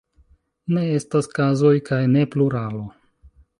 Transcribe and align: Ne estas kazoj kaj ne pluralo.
Ne 0.77 0.83
estas 0.93 1.29
kazoj 1.35 1.75
kaj 1.91 2.01
ne 2.17 2.27
pluralo. 2.37 2.85